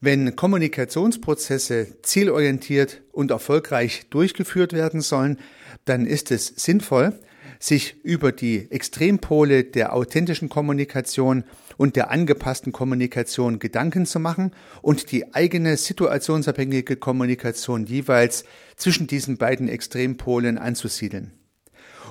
Wenn 0.00 0.36
Kommunikationsprozesse 0.36 2.00
zielorientiert 2.02 3.02
und 3.10 3.32
erfolgreich 3.32 4.06
durchgeführt 4.10 4.72
werden 4.72 5.00
sollen, 5.00 5.38
dann 5.86 6.06
ist 6.06 6.30
es 6.30 6.46
sinnvoll, 6.56 7.18
sich 7.58 7.96
über 8.04 8.30
die 8.30 8.70
Extrempole 8.70 9.64
der 9.64 9.92
authentischen 9.92 10.48
Kommunikation 10.48 11.42
und 11.76 11.96
der 11.96 12.12
angepassten 12.12 12.72
Kommunikation 12.72 13.58
Gedanken 13.58 14.06
zu 14.06 14.20
machen 14.20 14.52
und 14.82 15.10
die 15.10 15.34
eigene 15.34 15.76
situationsabhängige 15.76 16.96
Kommunikation 16.96 17.84
jeweils 17.86 18.44
zwischen 18.76 19.08
diesen 19.08 19.36
beiden 19.36 19.68
Extrempolen 19.68 20.58
anzusiedeln. 20.58 21.32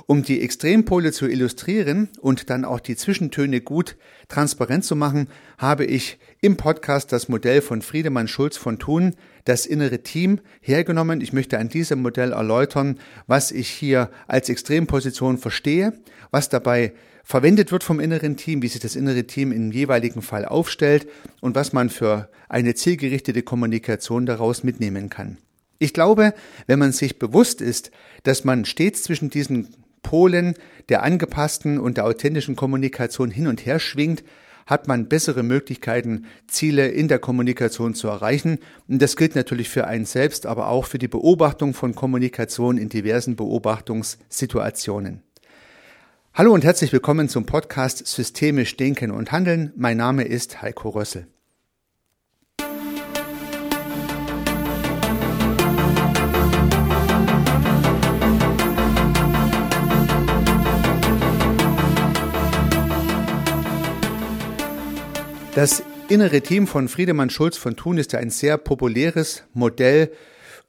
Um 0.10 0.24
die 0.24 0.42
Extrempole 0.42 1.12
zu 1.12 1.28
illustrieren 1.28 2.08
und 2.22 2.50
dann 2.50 2.64
auch 2.64 2.80
die 2.80 2.96
Zwischentöne 2.96 3.60
gut 3.60 3.98
transparent 4.30 4.86
zu 4.86 4.96
machen, 4.96 5.28
habe 5.58 5.84
ich 5.84 6.18
im 6.40 6.56
Podcast 6.56 7.12
das 7.12 7.28
Modell 7.28 7.62
von 7.62 7.82
Friedemann 7.82 8.30
Schulz 8.30 8.56
von 8.56 8.80
Thun, 8.80 9.16
das 9.44 9.66
innere 9.66 10.04
Team, 10.04 10.40
hergenommen. 10.62 11.20
Ich 11.20 11.34
möchte 11.34 11.60
an 11.60 11.68
diesem 11.68 12.02
Modell 12.02 12.32
erläutern, 12.32 13.00
was 13.28 13.52
ich 13.52 13.68
hier 13.68 14.10
als 14.28 14.48
Extremposition 14.48 15.38
verstehe, 15.38 15.92
was 16.32 16.48
dabei 16.48 16.94
verwendet 17.26 17.74
wird 17.74 17.84
vom 17.84 18.00
inneren 18.00 18.38
Team, 18.38 18.62
wie 18.62 18.70
sich 18.70 18.80
das 18.80 18.96
innere 18.96 19.26
Team 19.26 19.52
im 19.52 19.74
jeweiligen 19.74 20.22
Fall 20.22 20.46
aufstellt 20.46 21.06
und 21.42 21.54
was 21.56 21.74
man 21.74 21.90
für 21.90 22.30
eine 22.48 22.76
zielgerichtete 22.76 23.44
Kommunikation 23.44 24.26
daraus 24.26 24.64
mitnehmen 24.64 25.10
kann. 25.10 25.38
Ich 25.80 25.94
glaube, 25.94 26.34
wenn 26.66 26.80
man 26.80 26.94
sich 26.94 27.20
bewusst 27.20 27.60
ist, 27.60 27.92
dass 28.24 28.46
man 28.46 28.64
stets 28.64 29.04
zwischen 29.04 29.30
diesen 29.30 29.76
Polen 30.04 30.56
der 30.90 31.04
angepassten 31.04 31.80
und 31.80 31.98
der 31.98 32.06
authentischen 32.06 32.56
Kommunikation 32.56 33.32
hin 33.32 33.48
und 33.48 33.66
her 33.66 33.80
schwingt, 33.80 34.24
hat 34.66 34.88
man 34.88 35.08
bessere 35.08 35.44
Möglichkeiten, 35.44 36.26
Ziele 36.48 36.90
in 36.90 37.08
der 37.08 37.20
Kommunikation 37.20 37.94
zu 37.94 38.08
erreichen. 38.08 38.60
Und 38.88 39.02
das 39.02 39.16
gilt 39.16 39.36
natürlich 39.36 39.70
für 39.70 39.88
einen 39.88 40.06
selbst, 40.06 40.46
aber 40.46 40.68
auch 40.68 40.86
für 40.86 41.00
die 41.00 41.08
Beobachtung 41.08 41.74
von 41.74 41.96
Kommunikation 41.96 42.78
in 42.78 42.90
diversen 42.90 43.36
Beobachtungssituationen. 43.36 45.24
Hallo 46.34 46.54
und 46.54 46.64
herzlich 46.64 46.94
willkommen 46.94 47.30
zum 47.30 47.46
Podcast 47.46 48.06
Systemisch 48.06 48.78
Denken 48.78 49.10
und 49.10 49.32
Handeln. 49.32 49.72
Mein 49.76 49.98
Name 49.98 50.24
ist 50.24 50.62
Heiko 50.62 50.90
Rössel. 50.90 51.28
Das 65.58 65.82
innere 66.08 66.42
Team 66.42 66.68
von 66.68 66.88
Friedemann 66.88 67.32
Schulz 67.32 67.58
von 67.58 67.76
Thun 67.76 67.98
ist 67.98 68.14
ja 68.14 68.20
ein 68.20 68.30
sehr 68.30 68.60
populäres 68.60 69.42
Modell, 69.56 70.12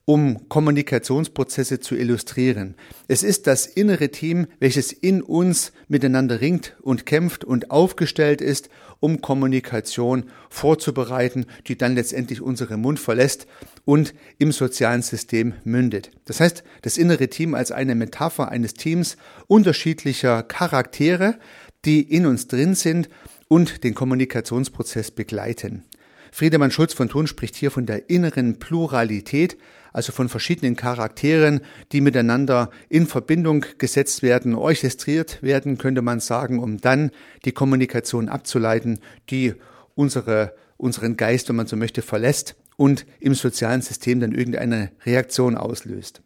um 0.06 0.48
Kommunikationsprozesse 0.48 1.78
zu 1.78 1.95
illustrieren. 1.95 2.75
Es 3.06 3.22
ist 3.22 3.47
das 3.47 3.67
innere 3.67 4.08
Team, 4.08 4.47
welches 4.61 4.91
in 4.92 5.20
uns 5.20 5.72
miteinander 5.89 6.41
ringt 6.41 6.75
und 6.80 7.05
kämpft 7.05 7.45
und 7.45 7.70
aufgestellt 7.70 8.41
ist, 8.41 8.70
um 8.98 9.20
Kommunikation 9.20 10.25
vorzubereiten, 10.48 11.45
die 11.67 11.77
dann 11.77 11.95
letztendlich 11.95 12.41
unseren 12.41 12.80
Mund 12.80 12.98
verlässt 12.98 13.47
und 13.84 14.14
im 14.39 14.52
sozialen 14.52 15.02
System 15.02 15.52
mündet. 15.64 16.12
Das 16.25 16.41
heißt, 16.41 16.64
das 16.80 16.97
innere 16.97 17.28
Team 17.28 17.55
als 17.55 17.73
eine 17.73 17.95
Metapher 17.95 18.48
eines 18.48 18.73
Teams 18.73 19.19
unterschiedlicher 19.48 20.42
Charaktere, 20.45 21.39
die 21.84 22.00
in 22.00 22.25
uns 22.25 22.48
drin 22.48 22.75
sind 22.75 23.11
und 23.48 23.82
den 23.84 23.94
Kommunikationsprozess 23.94 25.10
begleiten. 25.10 25.84
Friedemann 26.30 26.70
Schulz 26.70 26.92
von 26.92 27.08
Thun 27.08 27.27
spricht 27.27 27.56
hier 27.56 27.70
von 27.70 27.86
der 27.86 28.10
inneren 28.10 28.58
Pluralität, 28.58 29.56
also 29.92 30.12
von 30.12 30.28
verschiedenen 30.28 30.77
Charakteren, 30.77 31.62
die 31.92 32.00
miteinander 32.00 32.70
in 32.89 33.06
Verbindung 33.06 33.64
gesetzt 33.78 34.23
werden, 34.23 34.55
orchestriert 34.55 35.42
werden, 35.42 35.78
könnte 35.78 36.02
man 36.02 36.20
sagen, 36.20 36.58
um 36.58 36.78
dann 36.78 37.11
die 37.45 37.52
Kommunikation 37.52 38.28
abzuleiten, 38.28 39.00
die 39.30 39.55
unsere, 39.94 40.55
unseren 40.77 41.17
Geist, 41.17 41.48
wenn 41.48 41.56
man 41.56 41.67
so 41.67 41.77
möchte, 41.77 42.02
verlässt 42.02 42.56
und 42.77 43.06
im 43.18 43.34
sozialen 43.34 43.83
System 43.83 44.20
dann 44.20 44.33
irgendeine 44.33 44.92
Reaktion 45.05 45.56
auslöst. 45.56 46.23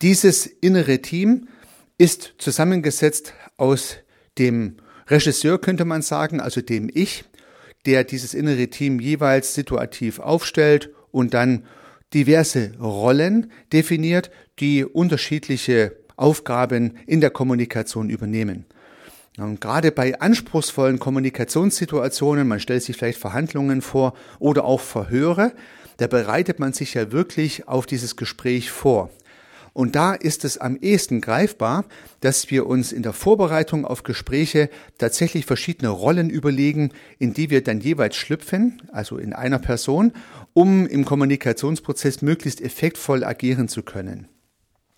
Dieses 0.00 0.46
innere 0.46 1.00
Team 1.00 1.48
ist 1.98 2.34
zusammengesetzt 2.38 3.34
aus 3.56 3.96
dem 4.38 4.76
Regisseur 5.08 5.60
könnte 5.60 5.84
man 5.84 6.02
sagen, 6.02 6.40
also 6.40 6.60
dem 6.60 6.90
Ich, 6.92 7.24
der 7.86 8.04
dieses 8.04 8.34
innere 8.34 8.68
Team 8.68 9.00
jeweils 9.00 9.54
situativ 9.54 10.18
aufstellt 10.18 10.90
und 11.10 11.34
dann 11.34 11.64
diverse 12.14 12.72
Rollen 12.80 13.50
definiert, 13.72 14.30
die 14.60 14.84
unterschiedliche 14.84 15.96
Aufgaben 16.16 16.96
in 17.06 17.20
der 17.20 17.30
Kommunikation 17.30 18.08
übernehmen. 18.08 18.66
Und 19.36 19.60
gerade 19.60 19.90
bei 19.90 20.20
anspruchsvollen 20.20 21.00
Kommunikationssituationen, 21.00 22.46
man 22.46 22.60
stellt 22.60 22.84
sich 22.84 22.96
vielleicht 22.96 23.18
Verhandlungen 23.18 23.82
vor 23.82 24.14
oder 24.38 24.64
auch 24.64 24.80
Verhöre, 24.80 25.52
da 25.96 26.06
bereitet 26.06 26.60
man 26.60 26.72
sich 26.72 26.94
ja 26.94 27.10
wirklich 27.10 27.66
auf 27.66 27.86
dieses 27.86 28.16
Gespräch 28.16 28.70
vor. 28.70 29.10
Und 29.74 29.96
da 29.96 30.14
ist 30.14 30.44
es 30.44 30.56
am 30.56 30.76
ehesten 30.76 31.20
greifbar, 31.20 31.84
dass 32.20 32.50
wir 32.50 32.66
uns 32.66 32.92
in 32.92 33.02
der 33.02 33.12
Vorbereitung 33.12 33.84
auf 33.84 34.04
Gespräche 34.04 34.70
tatsächlich 34.98 35.44
verschiedene 35.46 35.90
Rollen 35.90 36.30
überlegen, 36.30 36.92
in 37.18 37.34
die 37.34 37.50
wir 37.50 37.62
dann 37.62 37.80
jeweils 37.80 38.14
schlüpfen, 38.16 38.80
also 38.92 39.18
in 39.18 39.32
einer 39.32 39.58
Person, 39.58 40.12
um 40.52 40.86
im 40.86 41.04
Kommunikationsprozess 41.04 42.22
möglichst 42.22 42.60
effektvoll 42.60 43.24
agieren 43.24 43.68
zu 43.68 43.82
können. 43.82 44.28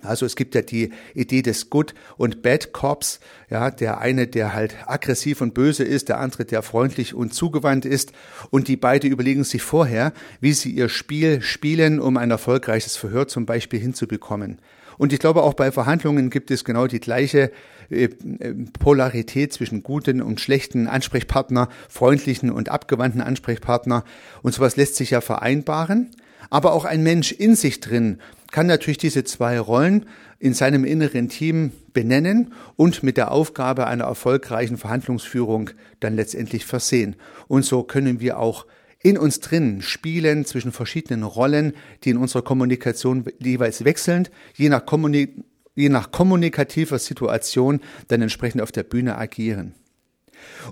Also 0.02 0.26
es 0.26 0.36
gibt 0.36 0.54
ja 0.54 0.60
die 0.60 0.90
Idee 1.14 1.40
des 1.40 1.70
Good 1.70 1.94
und 2.18 2.42
Bad 2.42 2.74
Cops, 2.74 3.18
ja, 3.48 3.70
der 3.70 3.98
eine, 3.98 4.26
der 4.26 4.52
halt 4.52 4.76
aggressiv 4.86 5.40
und 5.40 5.54
böse 5.54 5.84
ist, 5.84 6.10
der 6.10 6.20
andere, 6.20 6.44
der 6.44 6.62
freundlich 6.62 7.14
und 7.14 7.32
zugewandt 7.32 7.86
ist 7.86 8.12
und 8.50 8.68
die 8.68 8.76
beide 8.76 9.08
überlegen 9.08 9.42
sich 9.42 9.62
vorher, 9.62 10.12
wie 10.38 10.52
sie 10.52 10.70
ihr 10.70 10.90
Spiel 10.90 11.40
spielen, 11.40 11.98
um 11.98 12.18
ein 12.18 12.30
erfolgreiches 12.30 12.96
Verhör 12.96 13.26
zum 13.26 13.46
Beispiel 13.46 13.80
hinzubekommen. 13.80 14.60
Und 14.98 15.14
ich 15.14 15.18
glaube, 15.18 15.42
auch 15.42 15.54
bei 15.54 15.72
Verhandlungen 15.72 16.28
gibt 16.28 16.50
es 16.50 16.64
genau 16.64 16.86
die 16.86 17.00
gleiche 17.00 17.50
äh, 17.90 18.04
äh, 18.04 18.54
Polarität 18.78 19.52
zwischen 19.52 19.82
guten 19.82 20.20
und 20.20 20.40
schlechten 20.40 20.88
Ansprechpartner, 20.88 21.68
freundlichen 21.88 22.50
und 22.50 22.68
abgewandten 22.68 23.20
Ansprechpartner. 23.20 24.04
Und 24.42 24.54
sowas 24.54 24.76
lässt 24.76 24.96
sich 24.96 25.10
ja 25.10 25.20
vereinbaren. 25.20 26.10
Aber 26.48 26.72
auch 26.72 26.84
ein 26.84 27.02
Mensch 27.02 27.32
in 27.32 27.56
sich 27.56 27.80
drin 27.80 28.20
kann 28.56 28.68
natürlich 28.68 28.96
diese 28.96 29.22
zwei 29.22 29.60
Rollen 29.60 30.06
in 30.38 30.54
seinem 30.54 30.86
inneren 30.86 31.28
Team 31.28 31.72
benennen 31.92 32.54
und 32.76 33.02
mit 33.02 33.18
der 33.18 33.30
Aufgabe 33.30 33.86
einer 33.86 34.04
erfolgreichen 34.04 34.78
Verhandlungsführung 34.78 35.68
dann 36.00 36.16
letztendlich 36.16 36.64
versehen. 36.64 37.16
Und 37.48 37.66
so 37.66 37.82
können 37.82 38.18
wir 38.18 38.38
auch 38.38 38.64
in 39.02 39.18
uns 39.18 39.40
drin 39.40 39.82
spielen 39.82 40.46
zwischen 40.46 40.72
verschiedenen 40.72 41.22
Rollen, 41.22 41.74
die 42.02 42.08
in 42.08 42.16
unserer 42.16 42.40
Kommunikation 42.40 43.26
jeweils 43.40 43.84
wechselnd, 43.84 44.30
je 44.54 44.70
nach, 44.70 44.86
Kommunik 44.86 45.34
je 45.74 45.90
nach 45.90 46.10
kommunikativer 46.10 46.98
Situation 46.98 47.80
dann 48.08 48.22
entsprechend 48.22 48.62
auf 48.62 48.72
der 48.72 48.84
Bühne 48.84 49.18
agieren. 49.18 49.74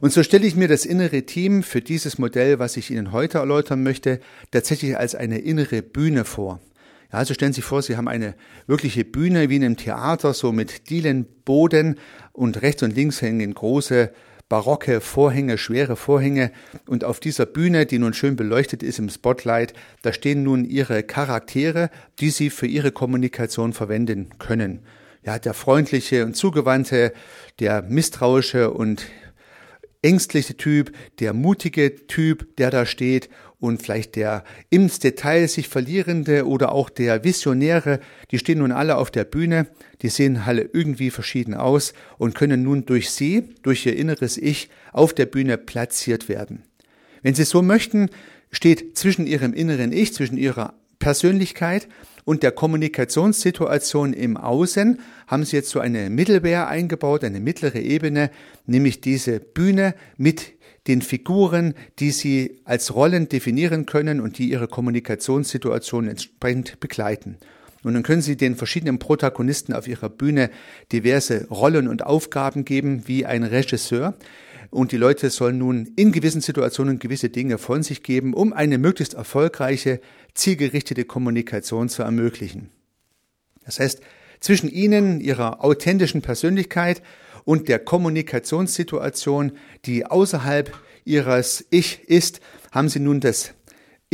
Und 0.01 0.11
so 0.11 0.23
stelle 0.23 0.47
ich 0.47 0.57
mir 0.57 0.69
das 0.69 0.87
innere 0.87 1.25
Team 1.25 1.63
für 1.63 1.83
dieses 1.83 2.17
Modell, 2.17 2.59
was 2.59 2.79
ich 2.79 2.91
Ihnen 2.91 3.13
heute 3.13 3.37
erläutern 3.37 3.83
möchte, 3.83 4.21
tatsächlich 4.53 4.97
als 4.97 5.15
eine 5.15 5.41
innere 5.41 5.83
Bühne 5.83 6.25
vor. 6.25 6.63
Also 7.15 7.35
stellen 7.35 7.53
Sie 7.53 7.61
sich 7.61 7.65
vor, 7.65 7.83
Sie 7.83 7.97
haben 7.97 8.09
eine 8.09 8.35
wirkliche 8.67 9.05
Bühne 9.05 9.49
wie 9.49 9.57
in 9.57 9.65
einem 9.65 9.77
Theater, 9.77 10.35
so 10.35 10.53
mit 10.53 10.91
Dielenboden 10.91 11.99
und 12.33 12.63
rechts 12.63 12.83
und 12.83 12.95
links 12.95 13.23
hängen 13.23 13.55
große 13.55 14.11
barocke 14.49 15.01
Vorhänge, 15.01 15.57
schwere 15.59 15.97
Vorhänge 15.97 16.53
und 16.87 17.05
auf 17.05 17.19
dieser 17.19 17.47
Bühne, 17.47 17.87
die 17.87 17.99
nun 17.99 18.15
schön 18.15 18.37
beleuchtet 18.37 18.83
ist 18.83 18.99
im 18.99 19.09
Spotlight, 19.09 19.73
da 20.03 20.13
stehen 20.13 20.43
nun 20.43 20.65
Ihre 20.65 21.03
Charaktere, 21.03 21.91
die 22.21 22.31
Sie 22.31 22.51
für 22.51 22.67
Ihre 22.67 22.93
Kommunikation 22.93 23.73
verwenden 23.73 24.31
können. 24.39 24.81
Ja, 25.25 25.39
der 25.39 25.55
freundliche 25.55 26.27
und 26.27 26.37
zugewandte, 26.37 27.13
der 27.59 27.83
misstrauische 27.83 28.71
und 28.71 29.07
ängstliche 30.03 30.57
Typ, 30.57 30.93
der 31.19 31.33
mutige 31.33 32.07
Typ, 32.07 32.57
der 32.57 32.71
da 32.71 32.85
steht 32.85 33.31
und 33.65 33.83
vielleicht 33.83 34.17
der 34.17 34.45
ins 34.71 34.99
Detail 34.99 35.49
sich 35.49 35.69
verlierende 35.69 36.47
oder 36.47 36.73
auch 36.73 36.91
der 36.91 37.25
Visionäre, 37.25 37.99
die 38.31 38.39
stehen 38.39 38.59
nun 38.59 38.73
alle 38.73 38.97
auf 38.97 39.11
der 39.11 39.25
Bühne, 39.25 39.67
die 40.03 40.09
sehen 40.09 40.37
alle 40.45 40.69
irgendwie 40.73 41.11
verschieden 41.11 41.55
aus 41.55 41.95
und 42.19 42.35
können 42.35 42.63
nun 42.63 42.85
durch 42.85 43.11
sie, 43.11 43.55
durch 43.63 43.87
ihr 43.87 43.97
inneres 43.97 44.37
Ich 44.37 44.69
auf 44.93 45.15
der 45.15 45.27
Bühne 45.27 45.57
platziert 45.57 46.29
werden. 46.29 46.63
Wenn 47.23 47.35
Sie 47.35 47.45
so 47.45 47.63
möchten, 47.63 48.11
steht 48.51 48.99
zwischen 48.99 49.27
Ihrem 49.27 49.55
inneren 49.55 49.93
Ich, 49.93 50.13
zwischen 50.13 50.37
Ihrer 50.37 50.75
Persönlichkeit 50.99 51.89
und 52.25 52.43
der 52.43 52.53
Kommunikationssituation 52.53 54.13
im 54.13 54.37
Außen 54.37 55.01
haben 55.27 55.45
sie 55.45 55.57
jetzt 55.57 55.71
so 55.71 55.81
eine 55.81 56.11
Mittelwehr 56.11 56.69
eingebaut, 56.69 57.25
eine 57.25 57.41
mittlere 57.41 57.81
Ebene, 57.81 58.31
nämlich 58.67 59.01
diese 59.01 59.41
Bühne 59.41 59.95
mit 60.17 60.53
den 60.87 61.03
Figuren, 61.03 61.75
die 61.99 62.11
sie 62.11 62.61
als 62.65 62.95
Rollen 62.95 63.29
definieren 63.29 63.87
können 63.87 64.21
und 64.21 64.39
die 64.39 64.51
ihre 64.51 64.69
Kommunikationssituation 64.69 66.09
entsprechend 66.09 66.79
begleiten. 66.81 67.39
Und 67.85 67.95
dann 67.95 68.03
können 68.03 68.23
Sie 68.23 68.37
den 68.37 68.57
verschiedenen 68.57 68.99
Protagonisten 68.99 69.75
auf 69.75 69.87
Ihrer 69.87 70.09
Bühne 70.09 70.51
diverse 70.91 71.47
Rollen 71.49 71.87
und 71.87 72.05
Aufgaben 72.05 72.65
geben, 72.65 73.07
wie 73.07 73.27
ein 73.27 73.45
Regisseur. 73.45 74.15
Und 74.71 74.91
die 74.91 74.97
Leute 74.97 75.31
sollen 75.31 75.59
nun 75.59 75.93
in 75.95 76.11
gewissen 76.11 76.41
Situationen 76.41 76.99
gewisse 76.99 77.29
Dinge 77.29 77.59
von 77.59 77.83
sich 77.83 78.03
geben, 78.03 78.33
um 78.33 78.53
eine 78.53 78.79
möglichst 78.79 79.15
erfolgreiche, 79.15 80.01
zielgerichtete 80.33 81.05
Kommunikation 81.05 81.89
zu 81.89 82.03
ermöglichen. 82.03 82.71
Das 83.65 83.79
heißt, 83.79 84.01
zwischen 84.41 84.71
Ihnen, 84.71 85.21
Ihrer 85.21 85.63
authentischen 85.63 86.23
Persönlichkeit 86.23 87.03
und 87.45 87.69
der 87.69 87.79
Kommunikationssituation, 87.79 89.53
die 89.85 90.07
außerhalb 90.07 90.73
Ihres 91.05 91.65
Ich 91.71 92.09
ist, 92.09 92.41
haben 92.73 92.89
Sie 92.89 93.01
nun 93.01 93.21
das 93.21 93.55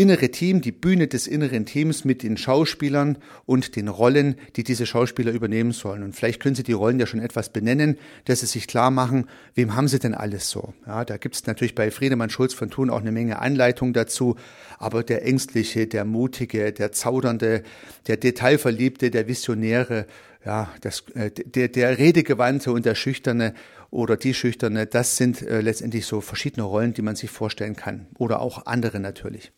innere 0.01 0.31
Team, 0.31 0.63
die 0.63 0.73
Bühne 0.73 1.09
des 1.09 1.27
inneren 1.27 1.67
Teams 1.67 2.07
mit 2.07 2.23
den 2.23 2.39
Schauspielern 2.39 3.19
und 3.45 3.77
den 3.77 3.89
Rollen, 3.89 4.37
die 4.57 4.65
diese 4.65 4.87
Schauspieler 4.87 5.31
übernehmen 5.31 5.73
sollen. 5.73 6.03
Und 6.03 6.17
vielleicht 6.17 6.43
können 6.43 6.55
Sie 6.55 6.63
die 6.63 6.73
Rollen 6.73 6.99
ja 6.99 7.07
schon 7.07 7.21
etwas 7.21 7.51
benennen, 7.51 7.99
dass 8.25 8.41
Sie 8.41 8.47
sich 8.47 8.67
klar 8.67 8.91
machen, 8.91 9.27
wem 9.55 9.77
haben 9.77 9.89
Sie 9.89 9.99
denn 9.99 10.15
alles 10.15 10.49
so? 10.49 10.73
Ja, 10.87 11.05
da 11.05 11.19
gibt 11.19 11.35
es 11.35 11.47
natürlich 11.47 11.75
bei 11.75 11.91
Friedemann 11.91 12.31
Schulz 12.31 12.55
von 12.55 12.71
Thun 12.71 12.89
auch 12.89 13.01
eine 13.01 13.13
Menge 13.13 13.41
Anleitung 13.41 13.93
dazu, 13.93 14.37
aber 14.79 15.03
der 15.03 15.27
Ängstliche, 15.27 15.87
der 15.87 16.07
Mutige, 16.07 16.73
der 16.73 16.93
Zaudernde, 16.93 17.63
der 18.07 18.17
Detailverliebte, 18.17 19.11
der 19.11 19.29
Visionäre, 19.29 20.07
ja, 20.45 20.73
das, 20.81 21.05
äh, 21.15 21.31
der, 21.31 21.69
der 21.69 21.99
Redegewandte 21.99 22.73
und 22.73 22.87
der 22.87 22.95
Schüchterne 22.95 23.55
oder 23.91 24.17
die 24.17 24.35
Schüchterne, 24.35 24.87
das 24.87 25.17
sind 25.17 25.43
äh, 25.43 25.61
letztendlich 25.61 26.07
so 26.07 26.21
verschiedene 26.21 26.63
Rollen, 26.63 26.95
die 26.95 27.03
man 27.03 27.17
sich 27.17 27.31
vorstellen 27.31 27.77
kann. 27.77 28.07
Oder 28.19 28.41
auch 28.41 28.67
andere 28.67 29.01
natürlich. 29.01 29.53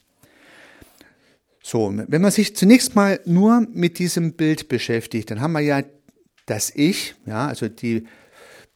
So, 1.62 1.93
wenn 1.94 2.23
man 2.23 2.32
sich 2.32 2.56
zunächst 2.56 2.96
mal 2.96 3.20
nur 3.25 3.67
mit 3.73 3.99
diesem 3.99 4.32
Bild 4.32 4.69
beschäftigt, 4.69 5.31
dann 5.31 5.40
haben 5.40 5.52
wir 5.52 5.61
ja 5.61 5.82
das 6.46 6.73
Ich, 6.75 7.14
ja, 7.25 7.46
also 7.46 7.69
die, 7.69 8.08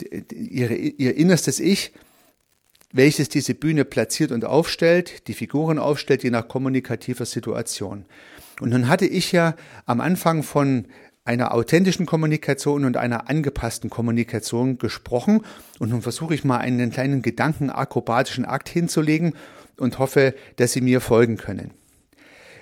die 0.00 0.36
ihre, 0.36 0.74
ihr 0.74 1.16
innerstes 1.16 1.58
Ich, 1.58 1.92
welches 2.92 3.28
diese 3.28 3.54
Bühne 3.54 3.84
platziert 3.84 4.30
und 4.30 4.44
aufstellt, 4.44 5.26
die 5.26 5.34
Figuren 5.34 5.78
aufstellt, 5.80 6.22
je 6.22 6.30
nach 6.30 6.46
kommunikativer 6.46 7.26
Situation. 7.26 8.04
Und 8.60 8.70
nun 8.70 8.88
hatte 8.88 9.06
ich 9.06 9.32
ja 9.32 9.56
am 9.84 10.00
Anfang 10.00 10.42
von 10.42 10.86
einer 11.26 11.52
authentischen 11.52 12.06
Kommunikation 12.06 12.84
und 12.84 12.96
einer 12.96 13.28
angepassten 13.28 13.90
Kommunikation 13.90 14.78
gesprochen. 14.78 15.42
Und 15.78 15.90
nun 15.90 16.02
versuche 16.02 16.34
ich 16.34 16.44
mal 16.44 16.58
einen 16.58 16.90
kleinen 16.90 17.22
gedankenakrobatischen 17.22 18.44
Akt 18.44 18.68
hinzulegen 18.68 19.34
und 19.76 19.98
hoffe, 19.98 20.34
dass 20.56 20.72
Sie 20.72 20.80
mir 20.80 21.00
folgen 21.00 21.36
können. 21.36 21.72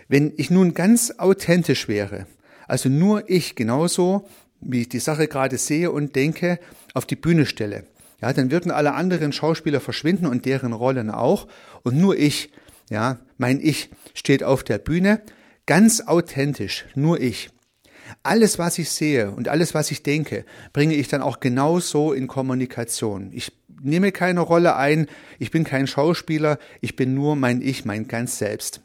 Wenn 0.08 0.32
ich 0.36 0.50
nun 0.50 0.74
ganz 0.74 1.14
authentisch 1.18 1.88
wäre, 1.88 2.26
also 2.66 2.88
nur 2.88 3.28
ich 3.28 3.54
genauso, 3.54 4.26
wie 4.60 4.82
ich 4.82 4.88
die 4.88 4.98
Sache 4.98 5.28
gerade 5.28 5.58
sehe 5.58 5.90
und 5.90 6.16
denke, 6.16 6.58
auf 6.94 7.06
die 7.06 7.16
Bühne 7.16 7.46
stelle, 7.46 7.84
ja, 8.20 8.32
dann 8.32 8.50
würden 8.50 8.70
alle 8.70 8.94
anderen 8.94 9.32
Schauspieler 9.32 9.80
verschwinden 9.80 10.26
und 10.26 10.46
deren 10.46 10.72
Rollen 10.72 11.10
auch 11.10 11.46
und 11.82 11.96
nur 11.96 12.16
ich, 12.16 12.50
ja, 12.90 13.18
mein 13.36 13.60
Ich 13.60 13.90
steht 14.14 14.42
auf 14.42 14.62
der 14.62 14.78
Bühne, 14.78 15.20
ganz 15.66 16.00
authentisch, 16.00 16.86
nur 16.94 17.20
ich. 17.20 17.50
Alles, 18.22 18.58
was 18.58 18.78
ich 18.78 18.90
sehe 18.90 19.30
und 19.30 19.48
alles, 19.48 19.74
was 19.74 19.90
ich 19.90 20.02
denke, 20.02 20.44
bringe 20.72 20.94
ich 20.94 21.08
dann 21.08 21.22
auch 21.22 21.40
genauso 21.40 22.12
in 22.12 22.26
Kommunikation. 22.26 23.30
Ich 23.32 23.52
nehme 23.82 24.12
keine 24.12 24.40
Rolle 24.40 24.76
ein, 24.76 25.06
ich 25.38 25.50
bin 25.50 25.64
kein 25.64 25.86
Schauspieler, 25.86 26.58
ich 26.80 26.96
bin 26.96 27.14
nur 27.14 27.36
mein 27.36 27.62
Ich, 27.62 27.84
mein 27.84 28.08
ganz 28.08 28.38
Selbst. 28.38 28.80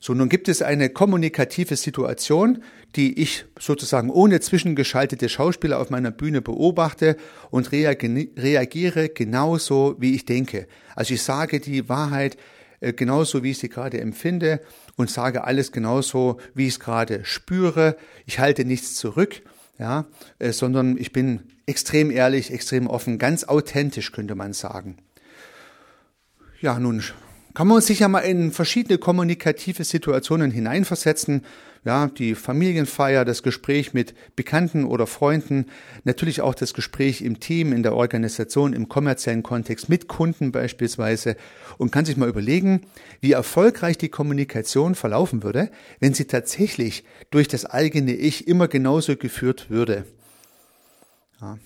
So, 0.00 0.12
nun 0.12 0.28
gibt 0.28 0.48
es 0.48 0.60
eine 0.60 0.90
kommunikative 0.90 1.76
Situation, 1.76 2.62
die 2.94 3.22
ich 3.22 3.46
sozusagen 3.58 4.10
ohne 4.10 4.38
zwischengeschaltete 4.40 5.30
Schauspieler 5.30 5.80
auf 5.80 5.88
meiner 5.88 6.10
Bühne 6.10 6.42
beobachte 6.42 7.16
und 7.50 7.72
reagiere 7.72 9.08
genauso, 9.08 9.96
wie 9.98 10.14
ich 10.14 10.26
denke. 10.26 10.66
Also 10.94 11.14
ich 11.14 11.22
sage 11.22 11.58
die 11.58 11.88
Wahrheit 11.88 12.36
genauso, 12.80 13.42
wie 13.42 13.52
ich 13.52 13.58
sie 13.58 13.68
gerade 13.68 14.00
empfinde 14.00 14.60
und 14.96 15.10
sage 15.10 15.44
alles 15.44 15.72
genauso, 15.72 16.38
wie 16.54 16.66
ich 16.66 16.74
es 16.74 16.80
gerade 16.80 17.24
spüre. 17.24 17.96
Ich 18.26 18.38
halte 18.38 18.64
nichts 18.64 18.94
zurück, 18.94 19.42
ja, 19.78 20.06
äh, 20.38 20.52
sondern 20.52 20.96
ich 20.98 21.12
bin 21.12 21.42
extrem 21.66 22.10
ehrlich, 22.10 22.52
extrem 22.52 22.86
offen, 22.86 23.18
ganz 23.18 23.44
authentisch, 23.44 24.12
könnte 24.12 24.34
man 24.34 24.52
sagen. 24.52 24.98
Ja, 26.60 26.78
nun 26.78 27.02
kann 27.54 27.68
man 27.68 27.80
sich 27.80 28.00
ja 28.00 28.08
mal 28.08 28.20
in 28.20 28.50
verschiedene 28.50 28.98
kommunikative 28.98 29.84
Situationen 29.84 30.50
hineinversetzen. 30.50 31.42
Ja, 31.84 32.06
die 32.06 32.34
Familienfeier, 32.34 33.26
das 33.26 33.42
Gespräch 33.42 33.92
mit 33.92 34.14
Bekannten 34.36 34.86
oder 34.86 35.06
Freunden, 35.06 35.66
natürlich 36.04 36.40
auch 36.40 36.54
das 36.54 36.72
Gespräch 36.72 37.20
im 37.20 37.40
Team, 37.40 37.74
in 37.74 37.82
der 37.82 37.94
Organisation, 37.94 38.72
im 38.72 38.88
kommerziellen 38.88 39.42
Kontext 39.42 39.90
mit 39.90 40.08
Kunden 40.08 40.50
beispielsweise 40.50 41.36
und 41.76 41.92
kann 41.92 42.06
sich 42.06 42.16
mal 42.16 42.28
überlegen, 42.28 42.86
wie 43.20 43.32
erfolgreich 43.32 43.98
die 43.98 44.08
Kommunikation 44.08 44.94
verlaufen 44.94 45.42
würde, 45.42 45.70
wenn 46.00 46.14
sie 46.14 46.24
tatsächlich 46.24 47.04
durch 47.30 47.48
das 47.48 47.66
eigene 47.66 48.14
Ich 48.14 48.48
immer 48.48 48.66
genauso 48.66 49.16
geführt 49.16 49.68
würde. 49.68 50.06
Ja. 51.42 51.58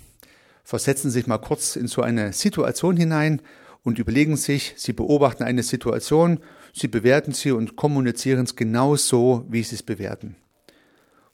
Versetzen 0.64 1.10
Sie 1.10 1.20
sich 1.20 1.26
mal 1.28 1.38
kurz 1.38 1.76
in 1.76 1.86
so 1.86 2.02
eine 2.02 2.32
Situation 2.32 2.96
hinein 2.96 3.40
und 3.84 3.98
überlegen 3.98 4.36
sich, 4.36 4.74
sie 4.76 4.92
beobachten 4.92 5.44
eine 5.44 5.62
Situation, 5.62 6.40
sie 6.78 6.88
bewerten 6.88 7.32
sie 7.32 7.52
und 7.52 7.76
kommunizieren 7.76 8.44
es 8.44 8.56
genau 8.56 8.96
so, 8.96 9.44
wie 9.48 9.62
sie 9.62 9.76
es 9.76 9.82
bewerten. 9.82 10.36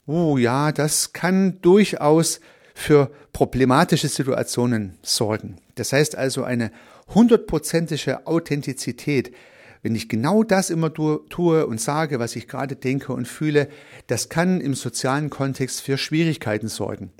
Oh 0.06 0.36
ja, 0.36 0.72
das 0.72 1.12
kann 1.12 1.60
durchaus 1.62 2.40
für 2.74 3.10
problematische 3.32 4.08
Situationen 4.08 4.98
sorgen. 5.02 5.56
Das 5.76 5.92
heißt 5.92 6.16
also 6.16 6.44
eine 6.44 6.70
hundertprozentige 7.14 8.26
Authentizität. 8.26 9.34
Wenn 9.82 9.94
ich 9.94 10.08
genau 10.08 10.42
das 10.42 10.70
immer 10.70 10.92
tue 10.92 11.66
und 11.66 11.80
sage, 11.80 12.18
was 12.18 12.36
ich 12.36 12.48
gerade 12.48 12.74
denke 12.74 13.12
und 13.12 13.28
fühle, 13.28 13.68
das 14.06 14.28
kann 14.28 14.60
im 14.60 14.74
sozialen 14.74 15.30
Kontext 15.30 15.82
für 15.82 15.98
Schwierigkeiten 15.98 16.68
sorgen. 16.68 17.12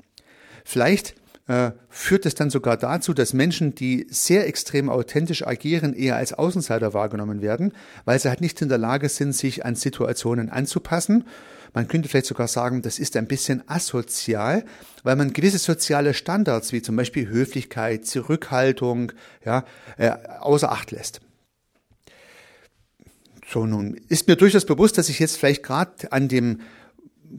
Vielleicht 0.63 1.15
äh, 1.47 1.71
führt 1.89 2.25
es 2.25 2.35
dann 2.35 2.49
sogar 2.49 2.77
dazu, 2.77 3.13
dass 3.13 3.33
Menschen, 3.33 3.75
die 3.75 4.07
sehr 4.09 4.47
extrem 4.47 4.89
authentisch 4.89 5.45
agieren, 5.45 5.93
eher 5.93 6.15
als 6.15 6.33
Außenseiter 6.33 6.93
wahrgenommen 6.93 7.41
werden, 7.41 7.73
weil 8.03 8.19
sie 8.19 8.29
halt 8.29 8.41
nicht 8.41 8.61
in 8.61 8.69
der 8.69 8.77
Lage 8.79 9.09
sind, 9.09 9.33
sich 9.33 9.63
an 9.63 9.75
Situationen 9.75 10.49
anzupassen. 10.49 11.25
Man 11.73 11.87
könnte 11.87 12.09
vielleicht 12.09 12.25
sogar 12.25 12.47
sagen, 12.47 12.81
das 12.81 12.99
ist 12.99 13.15
ein 13.17 13.27
bisschen 13.27 13.61
asozial, 13.67 14.65
weil 15.03 15.15
man 15.15 15.33
gewisse 15.33 15.59
soziale 15.59 16.13
Standards 16.13 16.71
wie 16.71 16.81
zum 16.81 16.95
Beispiel 16.95 17.27
Höflichkeit, 17.27 18.05
Zurückhaltung, 18.05 19.11
ja, 19.45 19.65
äh, 19.97 20.11
außer 20.39 20.71
Acht 20.71 20.91
lässt. 20.91 21.21
So, 23.47 23.67
nun 23.67 23.99
ist 24.09 24.27
mir 24.27 24.35
durchaus 24.35 24.65
bewusst, 24.65 24.97
dass 24.97 25.09
ich 25.09 25.19
jetzt 25.19 25.37
vielleicht 25.37 25.61
gerade 25.61 26.11
an 26.11 26.27
dem 26.27 26.61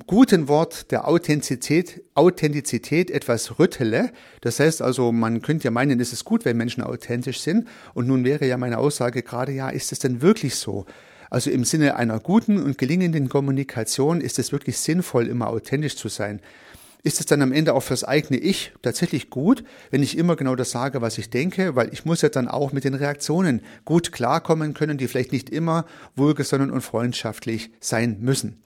guten 0.06 0.48
Wort 0.48 0.90
der 0.90 1.08
Authentizität, 1.08 2.02
Authentizität 2.14 3.10
etwas 3.10 3.58
rüttele. 3.58 4.10
Das 4.40 4.60
heißt 4.60 4.82
also, 4.82 5.12
man 5.12 5.42
könnte 5.42 5.64
ja 5.64 5.70
meinen, 5.70 6.00
es 6.00 6.12
ist 6.12 6.24
gut, 6.24 6.44
wenn 6.44 6.56
Menschen 6.56 6.82
authentisch 6.82 7.40
sind. 7.40 7.66
Und 7.94 8.06
nun 8.06 8.24
wäre 8.24 8.46
ja 8.46 8.56
meine 8.56 8.78
Aussage 8.78 9.22
gerade, 9.22 9.52
ja, 9.52 9.68
ist 9.68 9.92
es 9.92 9.98
denn 9.98 10.22
wirklich 10.22 10.54
so? 10.56 10.86
Also 11.30 11.50
im 11.50 11.64
Sinne 11.64 11.96
einer 11.96 12.20
guten 12.20 12.62
und 12.62 12.78
gelingenden 12.78 13.28
Kommunikation 13.28 14.20
ist 14.20 14.38
es 14.38 14.52
wirklich 14.52 14.78
sinnvoll, 14.78 15.26
immer 15.26 15.48
authentisch 15.48 15.96
zu 15.96 16.08
sein. 16.08 16.40
Ist 17.02 17.20
es 17.20 17.26
dann 17.26 17.42
am 17.42 17.52
Ende 17.52 17.74
auch 17.74 17.82
fürs 17.82 18.04
eigene 18.04 18.38
Ich 18.38 18.72
tatsächlich 18.82 19.30
gut, 19.30 19.62
wenn 19.90 20.02
ich 20.02 20.18
immer 20.18 20.34
genau 20.34 20.56
das 20.56 20.72
sage, 20.72 21.02
was 21.02 21.18
ich 21.18 21.30
denke, 21.30 21.76
weil 21.76 21.92
ich 21.92 22.04
muss 22.04 22.22
ja 22.22 22.28
dann 22.28 22.48
auch 22.48 22.72
mit 22.72 22.84
den 22.84 22.94
Reaktionen 22.94 23.62
gut 23.84 24.12
klarkommen 24.12 24.74
können, 24.74 24.98
die 24.98 25.06
vielleicht 25.06 25.32
nicht 25.32 25.50
immer 25.50 25.86
wohlgesonnen 26.16 26.70
und 26.70 26.80
freundschaftlich 26.80 27.70
sein 27.80 28.18
müssen. 28.20 28.65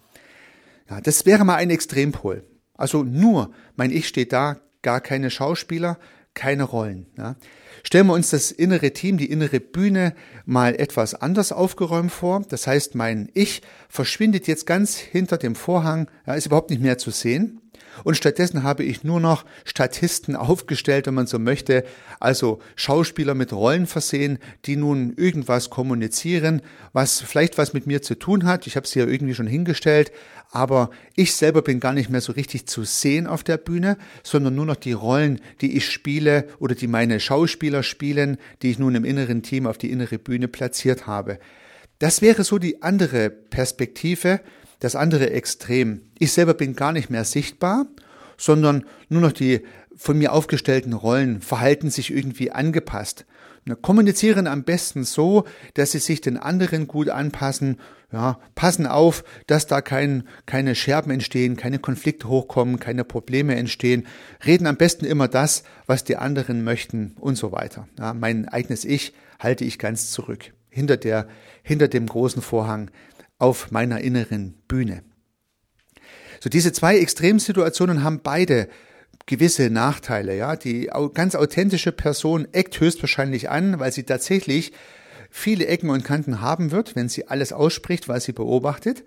Ja, 0.90 1.00
das 1.00 1.24
wäre 1.24 1.44
mal 1.44 1.54
ein 1.54 1.70
Extrempol. 1.70 2.44
Also 2.74 3.04
nur 3.04 3.52
mein 3.76 3.92
Ich 3.92 4.08
steht 4.08 4.32
da, 4.32 4.56
gar 4.82 5.00
keine 5.00 5.30
Schauspieler, 5.30 5.98
keine 6.34 6.64
Rollen. 6.64 7.06
Ja. 7.16 7.36
Stellen 7.82 8.08
wir 8.08 8.14
uns 8.14 8.30
das 8.30 8.50
innere 8.50 8.92
Team, 8.92 9.16
die 9.16 9.30
innere 9.30 9.60
Bühne 9.60 10.14
mal 10.44 10.74
etwas 10.74 11.14
anders 11.14 11.52
aufgeräumt 11.52 12.12
vor. 12.12 12.42
Das 12.48 12.66
heißt, 12.66 12.94
mein 12.94 13.30
Ich 13.34 13.62
verschwindet 13.88 14.46
jetzt 14.46 14.66
ganz 14.66 14.96
hinter 14.96 15.38
dem 15.38 15.54
Vorhang, 15.54 16.10
ja, 16.26 16.34
ist 16.34 16.46
überhaupt 16.46 16.70
nicht 16.70 16.82
mehr 16.82 16.98
zu 16.98 17.10
sehen. 17.10 17.60
Und 18.04 18.16
stattdessen 18.16 18.62
habe 18.62 18.84
ich 18.84 19.04
nur 19.04 19.20
noch 19.20 19.44
Statisten 19.64 20.36
aufgestellt, 20.36 21.06
wenn 21.06 21.14
man 21.14 21.26
so 21.26 21.38
möchte, 21.38 21.84
also 22.18 22.60
Schauspieler 22.76 23.34
mit 23.34 23.52
Rollen 23.52 23.86
versehen, 23.86 24.38
die 24.64 24.76
nun 24.76 25.14
irgendwas 25.16 25.70
kommunizieren, 25.70 26.62
was 26.92 27.20
vielleicht 27.20 27.58
was 27.58 27.72
mit 27.72 27.86
mir 27.86 28.02
zu 28.02 28.18
tun 28.18 28.44
hat. 28.44 28.66
Ich 28.66 28.76
habe 28.76 28.86
sie 28.86 29.00
ja 29.00 29.06
irgendwie 29.06 29.34
schon 29.34 29.46
hingestellt, 29.46 30.12
aber 30.50 30.90
ich 31.14 31.34
selber 31.34 31.62
bin 31.62 31.80
gar 31.80 31.92
nicht 31.92 32.10
mehr 32.10 32.20
so 32.20 32.32
richtig 32.32 32.66
zu 32.66 32.84
sehen 32.84 33.26
auf 33.26 33.44
der 33.44 33.56
Bühne, 33.56 33.96
sondern 34.22 34.54
nur 34.54 34.66
noch 34.66 34.76
die 34.76 34.92
Rollen, 34.92 35.40
die 35.60 35.76
ich 35.76 35.88
spiele 35.88 36.48
oder 36.58 36.74
die 36.74 36.88
meine 36.88 37.20
Schauspieler 37.20 37.82
spielen, 37.82 38.36
die 38.62 38.70
ich 38.70 38.78
nun 38.78 38.94
im 38.94 39.04
inneren 39.04 39.42
Team 39.42 39.66
auf 39.66 39.78
die 39.78 39.90
innere 39.90 40.18
Bühne 40.18 40.48
platziert 40.48 41.06
habe. 41.06 41.38
Das 42.00 42.22
wäre 42.22 42.44
so 42.44 42.58
die 42.58 42.82
andere 42.82 43.28
Perspektive, 43.28 44.40
das 44.80 44.96
andere 44.96 45.30
Extrem. 45.30 46.02
Ich 46.18 46.32
selber 46.32 46.54
bin 46.54 46.74
gar 46.74 46.92
nicht 46.92 47.10
mehr 47.10 47.24
sichtbar, 47.24 47.86
sondern 48.36 48.84
nur 49.08 49.20
noch 49.20 49.32
die 49.32 49.60
von 49.94 50.18
mir 50.18 50.32
aufgestellten 50.32 50.94
Rollen 50.94 51.42
verhalten 51.42 51.90
sich 51.90 52.10
irgendwie 52.10 52.50
angepasst. 52.50 53.26
Kommunizieren 53.82 54.46
am 54.46 54.64
besten 54.64 55.04
so, 55.04 55.44
dass 55.74 55.92
sie 55.92 55.98
sich 55.98 56.22
den 56.22 56.38
anderen 56.38 56.88
gut 56.88 57.10
anpassen, 57.10 57.78
ja, 58.10 58.40
passen 58.54 58.86
auf, 58.86 59.22
dass 59.46 59.66
da 59.66 59.82
kein, 59.82 60.24
keine 60.46 60.74
Scherben 60.74 61.12
entstehen, 61.12 61.56
keine 61.56 61.78
Konflikte 61.78 62.28
hochkommen, 62.28 62.80
keine 62.80 63.04
Probleme 63.04 63.54
entstehen, 63.54 64.06
reden 64.44 64.66
am 64.66 64.76
besten 64.76 65.04
immer 65.04 65.28
das, 65.28 65.62
was 65.86 66.02
die 66.02 66.16
anderen 66.16 66.64
möchten 66.64 67.14
und 67.20 67.36
so 67.36 67.52
weiter. 67.52 67.86
Ja, 67.98 68.14
mein 68.14 68.48
eigenes 68.48 68.84
Ich 68.84 69.12
halte 69.38 69.64
ich 69.64 69.78
ganz 69.78 70.10
zurück, 70.10 70.52
hinter 70.70 70.96
der, 70.96 71.28
hinter 71.62 71.86
dem 71.86 72.06
großen 72.06 72.42
Vorhang 72.42 72.90
auf 73.40 73.72
meiner 73.72 74.00
inneren 74.00 74.54
Bühne. 74.68 75.02
So 76.40 76.48
diese 76.48 76.72
zwei 76.72 76.98
Extremsituationen 76.98 78.04
haben 78.04 78.20
beide 78.22 78.68
gewisse 79.26 79.70
Nachteile, 79.70 80.36
ja. 80.36 80.56
Die 80.56 80.90
ganz 81.14 81.34
authentische 81.34 81.92
Person 81.92 82.48
eckt 82.52 82.80
höchstwahrscheinlich 82.80 83.50
an, 83.50 83.78
weil 83.78 83.92
sie 83.92 84.04
tatsächlich 84.04 84.72
viele 85.30 85.66
Ecken 85.66 85.90
und 85.90 86.04
Kanten 86.04 86.40
haben 86.40 86.70
wird, 86.70 86.96
wenn 86.96 87.08
sie 87.08 87.28
alles 87.28 87.52
ausspricht, 87.52 88.08
was 88.08 88.24
sie 88.24 88.32
beobachtet. 88.32 89.04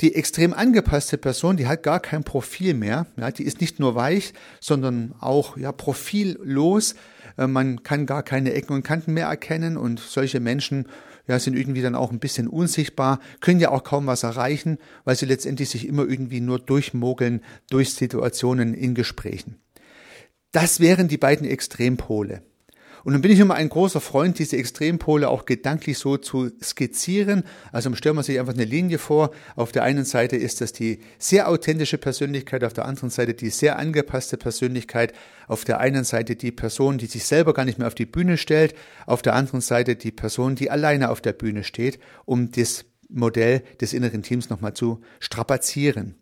Die 0.00 0.14
extrem 0.14 0.52
angepasste 0.52 1.18
Person, 1.18 1.56
die 1.56 1.66
hat 1.66 1.82
gar 1.82 2.00
kein 2.00 2.24
Profil 2.24 2.74
mehr. 2.74 3.06
Ja, 3.16 3.30
die 3.30 3.44
ist 3.44 3.60
nicht 3.60 3.78
nur 3.78 3.94
weich, 3.94 4.34
sondern 4.60 5.14
auch 5.20 5.56
ja, 5.56 5.72
profillos. 5.72 6.94
Äh, 7.36 7.46
man 7.46 7.82
kann 7.82 8.06
gar 8.06 8.22
keine 8.22 8.52
Ecken 8.52 8.74
und 8.74 8.82
Kanten 8.82 9.14
mehr 9.14 9.26
erkennen 9.26 9.76
und 9.76 10.00
solche 10.00 10.40
Menschen 10.40 10.86
ja, 11.26 11.38
sind 11.38 11.56
irgendwie 11.56 11.82
dann 11.82 11.94
auch 11.94 12.10
ein 12.10 12.18
bisschen 12.18 12.48
unsichtbar, 12.48 13.20
können 13.40 13.60
ja 13.60 13.70
auch 13.70 13.84
kaum 13.84 14.06
was 14.06 14.22
erreichen, 14.22 14.78
weil 15.04 15.16
sie 15.16 15.26
letztendlich 15.26 15.70
sich 15.70 15.86
immer 15.86 16.06
irgendwie 16.06 16.40
nur 16.40 16.58
durchmogeln 16.58 17.42
durch 17.70 17.94
Situationen 17.94 18.74
in 18.74 18.94
Gesprächen. 18.94 19.60
Das 20.52 20.80
wären 20.80 21.08
die 21.08 21.18
beiden 21.18 21.46
Extrempole. 21.48 22.42
Und 23.04 23.12
dann 23.12 23.20
bin 23.20 23.30
ich 23.30 23.38
immer 23.38 23.54
ein 23.54 23.68
großer 23.68 24.00
Freund, 24.00 24.38
diese 24.38 24.56
Extrempole 24.56 25.28
auch 25.28 25.44
gedanklich 25.44 25.98
so 25.98 26.16
zu 26.16 26.50
skizzieren. 26.62 27.44
Also 27.70 27.94
stellen 27.94 28.16
wir 28.16 28.22
sich 28.22 28.40
einfach 28.40 28.54
eine 28.54 28.64
Linie 28.64 28.98
vor. 28.98 29.30
Auf 29.56 29.72
der 29.72 29.82
einen 29.82 30.06
Seite 30.06 30.36
ist 30.36 30.62
das 30.62 30.72
die 30.72 31.00
sehr 31.18 31.48
authentische 31.48 31.98
Persönlichkeit, 31.98 32.64
auf 32.64 32.72
der 32.72 32.86
anderen 32.86 33.10
Seite 33.10 33.34
die 33.34 33.50
sehr 33.50 33.78
angepasste 33.78 34.38
Persönlichkeit. 34.38 35.12
Auf 35.46 35.66
der 35.66 35.80
einen 35.80 36.04
Seite 36.04 36.34
die 36.34 36.50
Person, 36.50 36.96
die 36.96 37.06
sich 37.06 37.26
selber 37.26 37.52
gar 37.52 37.66
nicht 37.66 37.78
mehr 37.78 37.88
auf 37.88 37.94
die 37.94 38.06
Bühne 38.06 38.38
stellt. 38.38 38.74
Auf 39.06 39.20
der 39.20 39.34
anderen 39.34 39.60
Seite 39.60 39.96
die 39.96 40.12
Person, 40.12 40.54
die 40.54 40.70
alleine 40.70 41.10
auf 41.10 41.20
der 41.20 41.34
Bühne 41.34 41.62
steht, 41.62 41.98
um 42.24 42.50
das 42.52 42.86
Modell 43.10 43.62
des 43.82 43.92
inneren 43.92 44.22
Teams 44.22 44.48
nochmal 44.48 44.72
zu 44.72 45.02
strapazieren. 45.20 46.14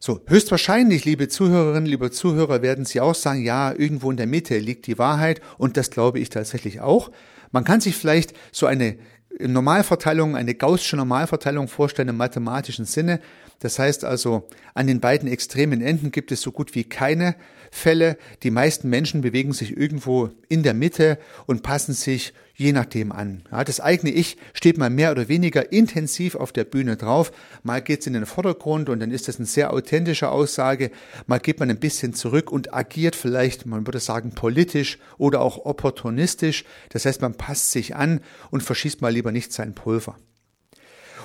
So, 0.00 0.20
höchstwahrscheinlich, 0.26 1.04
liebe 1.04 1.26
Zuhörerinnen, 1.26 1.86
liebe 1.86 2.12
Zuhörer, 2.12 2.62
werden 2.62 2.84
Sie 2.84 3.00
auch 3.00 3.16
sagen, 3.16 3.42
ja, 3.42 3.72
irgendwo 3.72 4.12
in 4.12 4.16
der 4.16 4.28
Mitte 4.28 4.56
liegt 4.58 4.86
die 4.86 4.96
Wahrheit 4.96 5.40
und 5.58 5.76
das 5.76 5.90
glaube 5.90 6.20
ich 6.20 6.30
tatsächlich 6.30 6.80
auch. 6.80 7.10
Man 7.50 7.64
kann 7.64 7.80
sich 7.80 7.96
vielleicht 7.96 8.32
so 8.52 8.66
eine 8.66 8.96
Normalverteilung, 9.40 10.36
eine 10.36 10.54
gaußsche 10.54 10.96
Normalverteilung 10.96 11.66
vorstellen 11.66 12.10
im 12.10 12.16
mathematischen 12.16 12.84
Sinne. 12.84 13.18
Das 13.58 13.80
heißt 13.80 14.04
also, 14.04 14.48
an 14.74 14.86
den 14.86 15.00
beiden 15.00 15.28
extremen 15.28 15.80
Enden 15.80 16.12
gibt 16.12 16.30
es 16.30 16.42
so 16.42 16.52
gut 16.52 16.76
wie 16.76 16.84
keine 16.84 17.34
Fälle. 17.72 18.18
Die 18.44 18.52
meisten 18.52 18.88
Menschen 18.88 19.20
bewegen 19.20 19.52
sich 19.52 19.76
irgendwo 19.76 20.30
in 20.48 20.62
der 20.62 20.74
Mitte 20.74 21.18
und 21.46 21.64
passen 21.64 21.92
sich 21.92 22.34
je 22.58 22.72
nachdem 22.72 23.12
an. 23.12 23.42
Ja, 23.52 23.62
das 23.62 23.80
eigene 23.80 24.12
Ich 24.12 24.36
steht 24.52 24.78
mal 24.78 24.90
mehr 24.90 25.12
oder 25.12 25.28
weniger 25.28 25.72
intensiv 25.72 26.34
auf 26.34 26.50
der 26.50 26.64
Bühne 26.64 26.96
drauf. 26.96 27.30
Mal 27.62 27.80
geht 27.80 28.00
es 28.00 28.08
in 28.08 28.14
den 28.14 28.26
Vordergrund 28.26 28.88
und 28.88 28.98
dann 28.98 29.12
ist 29.12 29.28
das 29.28 29.36
eine 29.36 29.46
sehr 29.46 29.72
authentische 29.72 30.28
Aussage. 30.28 30.90
Mal 31.28 31.38
geht 31.38 31.60
man 31.60 31.70
ein 31.70 31.78
bisschen 31.78 32.14
zurück 32.14 32.50
und 32.50 32.74
agiert 32.74 33.14
vielleicht, 33.14 33.64
man 33.64 33.86
würde 33.86 34.00
sagen, 34.00 34.32
politisch 34.32 34.98
oder 35.18 35.40
auch 35.40 35.64
opportunistisch. 35.66 36.64
Das 36.88 37.04
heißt, 37.04 37.22
man 37.22 37.34
passt 37.34 37.70
sich 37.70 37.94
an 37.94 38.20
und 38.50 38.64
verschießt 38.64 39.02
mal 39.02 39.12
lieber 39.12 39.30
nicht 39.30 39.52
sein 39.52 39.74
Pulver. 39.74 40.16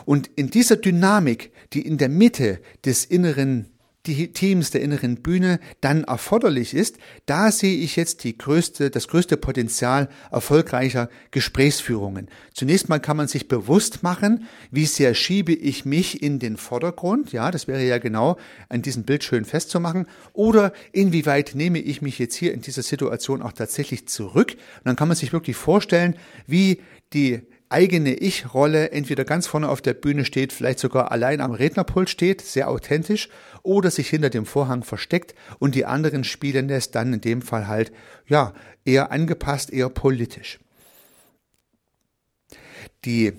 Und 0.05 0.29
in 0.35 0.51
dieser 0.51 0.75
Dynamik, 0.75 1.51
die 1.73 1.81
in 1.81 1.97
der 1.97 2.09
Mitte 2.09 2.59
des 2.85 3.05
inneren 3.05 3.72
die 4.05 4.33
Teams 4.33 4.71
der 4.71 4.81
inneren 4.81 5.21
Bühne 5.21 5.59
dann 5.79 6.03
erforderlich 6.03 6.73
ist, 6.73 6.97
da 7.25 7.51
sehe 7.51 7.77
ich 7.77 7.95
jetzt 7.95 8.23
die 8.25 8.37
größte, 8.37 8.89
das 8.89 9.07
größte 9.07 9.37
Potenzial 9.37 10.09
erfolgreicher 10.29 11.09
Gesprächsführungen. 11.31 12.27
Zunächst 12.53 12.89
mal 12.89 12.99
kann 12.99 13.15
man 13.15 13.29
sich 13.29 13.47
bewusst 13.47 14.03
machen, 14.03 14.45
wie 14.71 14.85
sehr 14.85 15.13
schiebe 15.13 15.53
ich 15.53 15.85
mich 15.85 16.21
in 16.21 16.39
den 16.39 16.57
Vordergrund, 16.57 17.31
ja, 17.31 17.49
das 17.49 17.67
wäre 17.67 17.83
ja 17.83 17.97
genau 17.97 18.37
an 18.67 18.81
diesem 18.81 19.03
Bild 19.03 19.23
schön 19.23 19.45
festzumachen, 19.45 20.07
oder 20.33 20.73
inwieweit 20.91 21.55
nehme 21.55 21.79
ich 21.79 22.01
mich 22.01 22.19
jetzt 22.19 22.35
hier 22.35 22.53
in 22.53 22.61
dieser 22.61 22.83
Situation 22.83 23.41
auch 23.41 23.53
tatsächlich 23.53 24.07
zurück. 24.07 24.51
Und 24.51 24.85
dann 24.85 24.95
kann 24.97 25.07
man 25.07 25.15
sich 25.15 25.31
wirklich 25.31 25.55
vorstellen, 25.55 26.15
wie 26.45 26.81
die 27.13 27.41
eigene 27.73 28.13
Ich-Rolle 28.13 28.91
entweder 28.91 29.25
ganz 29.25 29.47
vorne 29.47 29.67
auf 29.67 29.81
der 29.81 29.93
Bühne 29.93 30.23
steht, 30.23 30.53
vielleicht 30.53 30.79
sogar 30.79 31.11
allein 31.11 31.41
am 31.41 31.51
Rednerpult 31.51 32.09
steht, 32.09 32.41
sehr 32.41 32.69
authentisch, 32.69 33.29
oder 33.63 33.91
sich 33.91 34.09
hinter 34.09 34.29
dem 34.29 34.45
Vorhang 34.45 34.83
versteckt 34.83 35.33
und 35.59 35.75
die 35.75 35.85
anderen 35.85 36.23
spielen 36.23 36.69
es 36.69 36.91
dann 36.91 37.13
in 37.13 37.21
dem 37.21 37.41
Fall 37.41 37.67
halt, 37.67 37.91
ja, 38.27 38.53
eher 38.85 39.11
angepasst, 39.11 39.73
eher 39.73 39.89
politisch. 39.89 40.59
Die 43.03 43.33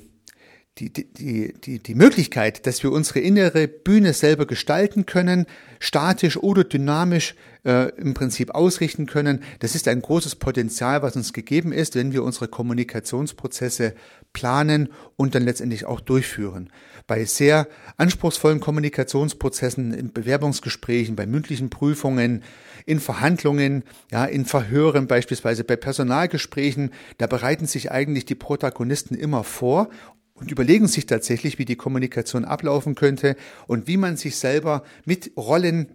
die, 0.78 0.92
die, 0.92 1.54
die, 1.54 1.78
die 1.78 1.94
Möglichkeit, 1.94 2.66
dass 2.66 2.82
wir 2.82 2.90
unsere 2.90 3.20
innere 3.20 3.68
Bühne 3.68 4.12
selber 4.12 4.44
gestalten 4.44 5.06
können, 5.06 5.46
statisch 5.84 6.38
oder 6.38 6.64
dynamisch 6.64 7.34
äh, 7.64 7.90
im 7.96 8.14
Prinzip 8.14 8.54
ausrichten 8.54 9.04
können, 9.04 9.42
das 9.58 9.74
ist 9.74 9.86
ein 9.86 10.00
großes 10.00 10.36
Potenzial, 10.36 11.02
was 11.02 11.14
uns 11.14 11.34
gegeben 11.34 11.72
ist, 11.72 11.94
wenn 11.94 12.10
wir 12.10 12.24
unsere 12.24 12.48
Kommunikationsprozesse 12.48 13.94
planen 14.32 14.88
und 15.16 15.34
dann 15.34 15.42
letztendlich 15.42 15.84
auch 15.84 16.00
durchführen. 16.00 16.70
Bei 17.06 17.26
sehr 17.26 17.68
anspruchsvollen 17.98 18.60
Kommunikationsprozessen, 18.60 19.92
in 19.92 20.12
Bewerbungsgesprächen, 20.12 21.16
bei 21.16 21.26
mündlichen 21.26 21.68
Prüfungen, 21.68 22.42
in 22.86 22.98
Verhandlungen, 22.98 23.84
ja, 24.10 24.24
in 24.24 24.46
Verhören 24.46 25.06
beispielsweise, 25.06 25.64
bei 25.64 25.76
Personalgesprächen, 25.76 26.92
da 27.18 27.26
bereiten 27.26 27.66
sich 27.66 27.90
eigentlich 27.90 28.24
die 28.24 28.34
Protagonisten 28.34 29.14
immer 29.14 29.44
vor 29.44 29.90
und 30.34 30.50
überlegen 30.50 30.88
sich 30.88 31.06
tatsächlich, 31.06 31.58
wie 31.58 31.64
die 31.64 31.76
Kommunikation 31.76 32.44
ablaufen 32.44 32.94
könnte 32.94 33.36
und 33.66 33.86
wie 33.86 33.96
man 33.96 34.16
sich 34.16 34.36
selber 34.36 34.84
mit 35.04 35.32
Rollen 35.36 35.88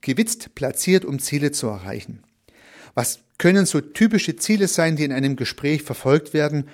gewitzt 0.00 0.54
platziert, 0.54 1.04
um 1.04 1.18
Ziele 1.18 1.52
zu 1.52 1.68
erreichen. 1.68 2.22
Was 2.94 3.20
können 3.38 3.66
so 3.66 3.80
typische 3.80 4.36
Ziele 4.36 4.68
sein, 4.68 4.96
die 4.96 5.04
in 5.04 5.12
einem 5.12 5.36
Gespräch 5.36 5.82
verfolgt 5.82 6.34
werden? 6.34 6.68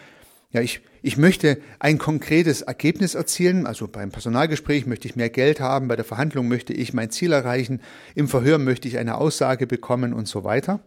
Ja, 0.52 0.60
ich, 0.60 0.80
ich 1.00 1.16
möchte 1.16 1.58
ein 1.78 1.98
konkretes 1.98 2.62
Ergebnis 2.62 3.14
erzielen. 3.14 3.66
Also 3.66 3.88
beim 3.88 4.10
Personalgespräch 4.10 4.86
möchte 4.86 5.08
ich 5.08 5.16
mehr 5.16 5.30
Geld 5.30 5.60
haben, 5.60 5.88
bei 5.88 5.96
der 5.96 6.04
Verhandlung 6.04 6.48
möchte 6.48 6.72
ich 6.72 6.92
mein 6.92 7.10
Ziel 7.10 7.32
erreichen, 7.32 7.80
im 8.14 8.28
Verhör 8.28 8.58
möchte 8.58 8.86
ich 8.86 8.98
eine 8.98 9.16
Aussage 9.16 9.66
bekommen 9.66 10.12
und 10.12 10.28
so 10.28 10.44
weiter. 10.44 10.80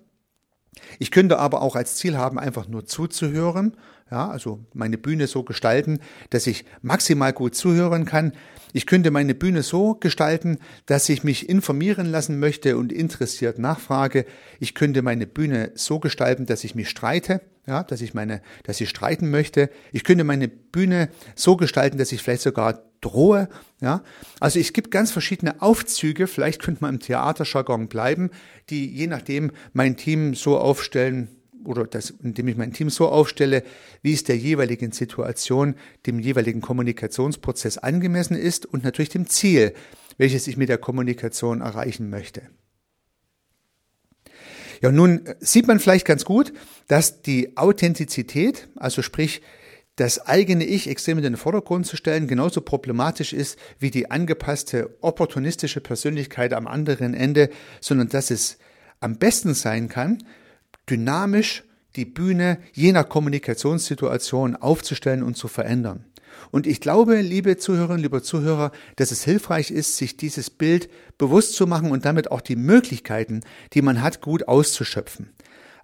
Ich 0.99 1.11
könnte 1.11 1.39
aber 1.39 1.61
auch 1.61 1.75
als 1.75 1.95
Ziel 1.95 2.17
haben, 2.17 2.39
einfach 2.39 2.67
nur 2.67 2.85
zuzuhören, 2.85 3.75
ja, 4.11 4.29
also 4.29 4.63
meine 4.73 4.99
Bühne 4.99 5.25
so 5.25 5.43
gestalten, 5.43 5.99
dass 6.29 6.45
ich 6.45 6.65
maximal 6.83 7.33
gut 7.33 7.55
zuhören 7.55 8.05
kann. 8.05 8.33
Ich 8.71 8.85
könnte 8.85 9.09
meine 9.09 9.33
Bühne 9.33 9.63
so 9.63 9.95
gestalten, 9.95 10.59
dass 10.85 11.09
ich 11.09 11.23
mich 11.23 11.49
informieren 11.49 12.05
lassen 12.05 12.39
möchte 12.39 12.77
und 12.77 12.91
interessiert 12.91 13.57
nachfrage. 13.57 14.25
Ich 14.59 14.75
könnte 14.75 15.01
meine 15.01 15.25
Bühne 15.25 15.71
so 15.73 15.99
gestalten, 15.99 16.45
dass 16.45 16.63
ich 16.63 16.75
mich 16.75 16.89
streite, 16.89 17.41
ja, 17.65 17.81
dass 17.81 18.01
ich 18.01 18.13
meine, 18.13 18.41
dass 18.63 18.79
ich 18.79 18.89
streiten 18.89 19.31
möchte. 19.31 19.71
Ich 19.91 20.03
könnte 20.03 20.23
meine 20.23 20.49
Bühne 20.49 21.09
so 21.33 21.57
gestalten, 21.57 21.97
dass 21.97 22.11
ich 22.11 22.21
vielleicht 22.21 22.43
sogar 22.43 22.83
drohe, 23.05 23.47
ja. 23.81 24.03
Also 24.39 24.59
es 24.59 24.73
gibt 24.73 24.91
ganz 24.91 25.11
verschiedene 25.11 25.61
Aufzüge, 25.61 26.27
vielleicht 26.27 26.61
könnte 26.61 26.81
man 26.81 26.95
im 26.95 26.99
Theaterjargon 26.99 27.87
bleiben, 27.87 28.31
die 28.69 28.89
je 28.91 29.07
nachdem 29.07 29.51
mein 29.73 29.95
Team 29.95 30.33
so 30.33 30.57
aufstellen, 30.57 31.29
oder 31.63 31.85
das, 31.85 32.11
indem 32.11 32.47
ich 32.47 32.57
mein 32.57 32.73
Team 32.73 32.89
so 32.89 33.07
aufstelle, 33.07 33.63
wie 34.01 34.13
es 34.13 34.23
der 34.23 34.37
jeweiligen 34.37 34.91
Situation, 34.91 35.75
dem 36.05 36.19
jeweiligen 36.19 36.61
Kommunikationsprozess 36.61 37.77
angemessen 37.77 38.35
ist 38.35 38.65
und 38.65 38.83
natürlich 38.83 39.09
dem 39.09 39.27
Ziel, 39.27 39.73
welches 40.17 40.47
ich 40.47 40.57
mit 40.57 40.69
der 40.69 40.77
Kommunikation 40.77 41.61
erreichen 41.61 42.09
möchte. 42.09 42.43
Ja, 44.81 44.91
nun 44.91 45.21
sieht 45.39 45.67
man 45.67 45.79
vielleicht 45.79 46.05
ganz 46.05 46.25
gut, 46.25 46.53
dass 46.87 47.21
die 47.21 47.57
Authentizität, 47.57 48.67
also 48.75 49.01
sprich 49.01 49.41
das 49.95 50.25
eigene 50.25 50.65
Ich 50.65 50.89
extrem 50.89 51.17
in 51.17 51.23
den 51.23 51.37
Vordergrund 51.37 51.85
zu 51.87 51.95
stellen, 51.95 52.27
genauso 52.27 52.61
problematisch 52.61 53.33
ist 53.33 53.57
wie 53.79 53.91
die 53.91 54.11
angepasste 54.11 54.89
opportunistische 55.01 55.81
Persönlichkeit 55.81 56.53
am 56.53 56.67
anderen 56.67 57.13
Ende, 57.13 57.49
sondern 57.79 58.09
dass 58.09 58.31
es 58.31 58.57
am 58.99 59.17
besten 59.17 59.53
sein 59.53 59.87
kann, 59.87 60.23
dynamisch 60.89 61.63
die 61.95 62.05
Bühne 62.05 62.59
je 62.73 62.91
nach 62.91 63.07
Kommunikationssituation 63.07 64.55
aufzustellen 64.55 65.23
und 65.23 65.37
zu 65.37 65.47
verändern. 65.47 66.03
Und 66.51 66.67
ich 66.67 66.81
glaube, 66.81 67.21
liebe 67.21 67.57
Zuhörerinnen, 67.57 68.01
lieber 68.01 68.21
Zuhörer, 68.21 68.71
dass 68.97 69.11
es 69.11 69.23
hilfreich 69.23 69.71
ist, 69.71 69.95
sich 69.97 70.17
dieses 70.17 70.49
Bild 70.49 70.89
bewusst 71.17 71.53
zu 71.53 71.67
machen 71.67 71.91
und 71.91 72.03
damit 72.03 72.31
auch 72.31 72.41
die 72.41 72.57
Möglichkeiten, 72.57 73.41
die 73.73 73.81
man 73.81 74.01
hat, 74.01 74.21
gut 74.21 74.47
auszuschöpfen. 74.47 75.29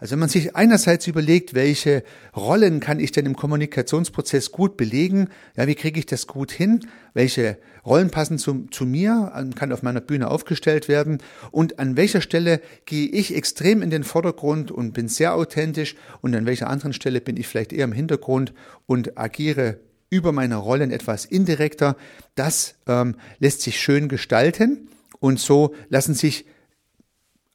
Also 0.02 0.14
wenn 0.14 0.20
man 0.20 0.30
sich 0.30 0.56
einerseits 0.56 1.06
überlegt, 1.06 1.54
welche 1.54 2.04
Rollen 2.36 2.80
kann 2.80 3.00
ich 3.00 3.12
denn 3.12 3.28
im 3.28 3.36
Kommunikationsprozess 3.36 4.52
gut 4.52 4.76
belegen, 4.76 5.30
ja, 5.56 5.68
wie 5.68 5.76
kriege 5.76 6.00
ich 6.00 6.08
das 6.08 6.26
gut 6.26 6.52
hin, 6.52 6.80
welche 7.14 7.60
Rollen 7.86 8.10
passen 8.10 8.40
zu, 8.40 8.66
zu 8.72 8.88
mir, 8.88 9.32
kann 9.54 9.72
auf 9.72 9.84
meiner 9.84 10.02
Bühne 10.02 10.32
aufgestellt 10.32 10.88
werden? 10.88 11.20
Und 11.52 11.78
an 11.78 11.98
welcher 11.98 12.22
Stelle 12.22 12.62
gehe 12.86 13.10
ich 13.10 13.36
extrem 13.36 13.84
in 13.84 13.92
den 13.92 14.04
Vordergrund 14.04 14.72
und 14.72 14.94
bin 14.94 15.08
sehr 15.08 15.36
authentisch? 15.36 15.96
Und 16.22 16.36
an 16.36 16.48
welcher 16.48 16.68
anderen 16.68 16.94
Stelle 16.94 17.22
bin 17.22 17.38
ich 17.38 17.48
vielleicht 17.48 17.72
eher 17.72 17.86
im 17.86 17.94
Hintergrund 17.94 18.56
und 18.88 19.20
agiere 19.20 19.82
über 20.10 20.32
meine 20.32 20.56
Rollen 20.56 20.90
etwas 20.90 21.26
indirekter. 21.26 21.96
Das 22.34 22.74
ähm, 22.88 23.18
lässt 23.38 23.62
sich 23.62 23.80
schön 23.80 24.10
gestalten. 24.10 24.90
Und 25.20 25.40
so 25.40 25.76
lassen 25.90 26.16
sich 26.16 26.46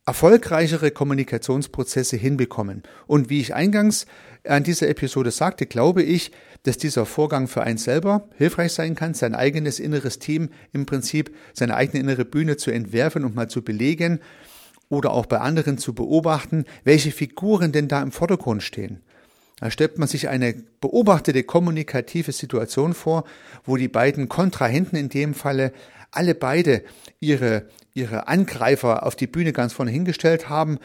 erfolgreichere 0.07 0.93
Kommunikationsprozesse 0.93 2.17
hinbekommen. 2.17 2.85
Und 3.09 3.29
wie 3.29 3.41
ich 3.41 3.55
eingangs 3.55 4.07
an 4.45 4.63
dieser 4.63 4.89
Episode 4.89 5.33
sagte, 5.33 5.67
glaube 5.67 6.05
ich, 6.05 6.31
dass 6.63 6.79
dieser 6.79 7.07
Vorgang 7.07 7.49
für 7.49 7.63
einen 7.63 7.79
selber 7.79 8.29
hilfreich 8.37 8.73
sein 8.73 8.95
kann, 8.95 9.15
sein 9.15 9.35
eigenes 9.35 9.81
inneres 9.81 10.21
Team 10.21 10.51
im 10.73 10.87
Prinzip, 10.87 11.35
seine 11.53 11.75
eigene 11.75 12.01
innere 12.01 12.25
Bühne 12.25 12.57
zu 12.57 12.71
entwerfen 12.71 13.25
und 13.25 13.35
mal 13.35 13.49
zu 13.49 13.63
belegen 13.63 14.21
oder 14.89 15.11
auch 15.11 15.27
bei 15.27 15.39
anderen 15.39 15.79
zu 15.79 15.93
beobachten, 15.93 16.65
welche 16.85 17.11
Figuren 17.11 17.73
denn 17.73 17.89
da 17.89 18.01
im 18.01 18.13
Vordergrund 18.13 18.63
stehen. 18.63 19.01
Da 19.59 19.71
stellt 19.71 19.99
man 19.99 20.07
sich 20.07 20.29
eine 20.29 20.55
beobachtete 20.81 21.43
kommunikative 21.43 22.33
Situation 22.33 22.95
vor, 22.95 23.25
wo 23.65 23.77
die 23.77 23.89
beiden 23.89 24.29
Kontrahenten 24.29 24.97
in 24.97 25.09
dem 25.09 25.35
Falle 25.35 25.73
alle 26.11 26.35
beide 26.35 26.83
ihre, 27.21 27.67
ihre 27.97 28.29
Angreifer 28.29 29.05
auf 29.05 29.17
die 29.17 29.27
Bühne 29.27 29.53
ganz 29.53 29.73
vorne 29.73 29.91
hingestellt 29.91 30.49
haben, 30.49 30.79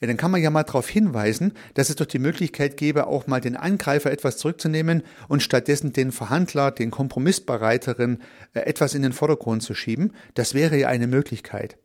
ja, 0.00 0.06
dann 0.06 0.16
kann 0.16 0.30
man 0.30 0.42
ja 0.42 0.50
mal 0.50 0.62
darauf 0.62 0.88
hinweisen, 0.88 1.52
dass 1.74 1.88
es 1.88 1.96
doch 1.96 2.06
die 2.06 2.18
Möglichkeit 2.18 2.76
gäbe, 2.76 3.06
auch 3.06 3.26
mal 3.26 3.40
den 3.40 3.56
Angreifer 3.56 4.10
etwas 4.10 4.36
zurückzunehmen 4.36 5.02
und 5.28 5.42
stattdessen 5.42 5.92
den 5.92 6.12
Verhandler, 6.12 6.70
den 6.70 6.90
Kompromissbereiteren 6.90 8.22
äh, 8.52 8.60
etwas 8.60 8.94
in 8.94 9.02
den 9.02 9.12
Vordergrund 9.12 9.62
zu 9.62 9.74
schieben. 9.74 10.12
Das 10.34 10.52
wäre 10.52 10.76
ja 10.76 10.88
eine 10.88 11.06
Möglichkeit. 11.06 11.78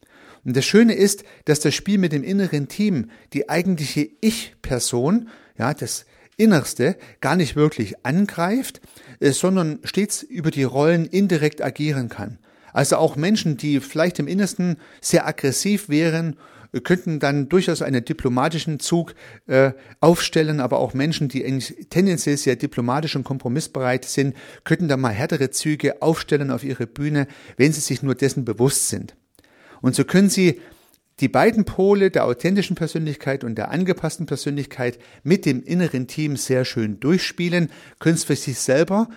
Und 0.44 0.58
das 0.58 0.66
Schöne 0.66 0.94
ist, 0.94 1.24
dass 1.46 1.60
das 1.60 1.74
Spiel 1.74 2.00
mit 2.00 2.12
dem 2.12 2.24
inneren 2.24 2.68
Team 2.68 3.12
die 3.34 3.50
eigentliche 3.50 4.10
Ich-Person, 4.22 5.30
ja, 5.58 5.74
das 5.74 6.06
Innerste 6.36 6.98
gar 7.22 7.36
nicht 7.36 7.56
wirklich 7.56 8.06
angreift, 8.06 8.82
äh, 9.20 9.32
sondern 9.32 9.80
stets 9.84 10.22
über 10.24 10.52
die 10.52 10.64
Rollen 10.64 11.06
indirekt 11.06 11.62
agieren 11.62 12.10
kann. 12.10 12.40
Also 12.74 12.98
auch 12.98 13.16
Menschen, 13.16 13.58
die 13.58 13.80
vielleicht 13.80 14.20
im 14.20 14.28
Innersten 14.28 14.78
sehr 15.02 15.28
aggressiv 15.28 15.90
wären, 15.90 16.38
könnten 16.84 17.20
dann 17.20 17.50
durchaus 17.50 17.82
einen 17.82 18.06
diplomatischen 18.06 18.80
Zug 18.80 19.14
äh, 19.48 19.74
aufstellen, 20.00 20.62
aber 20.62 20.80
auch 20.80 20.94
Menschen, 20.94 21.28
die 21.28 21.44
tendenziell 21.90 22.38
sehr 22.38 22.56
diplomatisch 22.56 23.16
und 23.18 23.26
kompromissbereit 23.26 24.06
sind, 24.06 24.36
könnten 24.64 24.88
dann 24.88 25.02
mal 25.02 25.12
härtere 25.12 25.50
Züge 25.50 26.02
aufstellen 26.02 26.50
auf 26.50 26.64
ihre 26.64 26.88
Bühne, 26.88 27.28
wenn 27.58 27.74
sie 27.74 27.82
sich 27.82 28.04
nur 28.04 28.16
dessen 28.16 28.46
bewusst 28.46 28.88
sind. 28.88 29.16
Und 29.82 29.96
so 29.96 30.06
können 30.06 30.30
sie 30.30 30.62
die 31.20 31.28
beiden 31.28 31.66
Pole 31.66 32.10
der 32.10 32.26
authentischen 32.26 32.76
Persönlichkeit 32.76 33.44
und 33.44 33.56
der 33.56 33.70
angepassten 33.70 34.26
Persönlichkeit 34.26 34.98
mit 35.24 35.46
dem 35.46 35.62
inneren 35.62 36.08
Team 36.08 36.38
sehr 36.38 36.64
schön 36.66 37.00
durchspielen, 37.00 37.70
können 38.00 38.16
es 38.16 38.24
für 38.24 38.36
sich 38.36 38.58
selber 38.58 39.10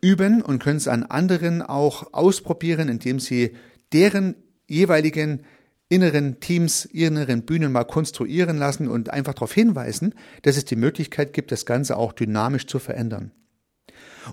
üben 0.00 0.42
und 0.42 0.62
können 0.62 0.78
es 0.78 0.88
an 0.88 1.02
anderen 1.02 1.62
auch 1.62 2.12
ausprobieren, 2.12 2.88
indem 2.88 3.20
sie 3.20 3.56
deren 3.92 4.36
jeweiligen 4.66 5.44
inneren 5.88 6.40
Teams, 6.40 6.86
inneren 6.86 7.42
Bühnen 7.42 7.70
mal 7.70 7.84
konstruieren 7.84 8.56
lassen 8.56 8.88
und 8.88 9.10
einfach 9.10 9.34
darauf 9.34 9.52
hinweisen, 9.52 10.14
dass 10.40 10.56
es 10.56 10.64
die 10.64 10.76
Möglichkeit 10.76 11.34
gibt, 11.34 11.52
das 11.52 11.66
Ganze 11.66 11.98
auch 11.98 12.12
dynamisch 12.12 12.66
zu 12.66 12.78
verändern. 12.78 13.32